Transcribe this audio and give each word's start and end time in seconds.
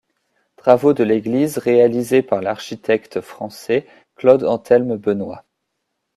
Travaux 0.55 0.93
de 0.95 1.03
l'église 1.03 1.59
réalisés 1.59 2.23
par 2.23 2.41
l'architecte 2.41 3.21
français 3.21 3.85
Claude-Anthelme 4.15 4.97
Benoit. 4.97 5.45